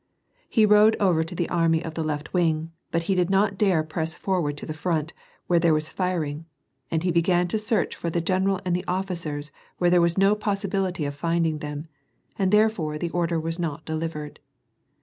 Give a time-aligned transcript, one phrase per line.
[0.49, 3.83] He rode over to the army of the left wing, but he did not dare
[3.83, 5.13] press forward to the front,
[5.45, 6.45] where there was firing,
[6.89, 10.33] and he began to search for the general and the officers where there was no
[10.33, 11.87] possibility of finding them,
[12.39, 14.39] and therefore the order was not delivered.